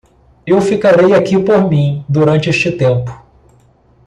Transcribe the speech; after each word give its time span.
Eu 0.47 0.59
ficarei 0.59 1.13
aqui 1.13 1.37
por 1.37 1.69
mim 1.69 2.03
durante 2.09 2.49
este 2.49 2.71
tempo. 2.71 3.23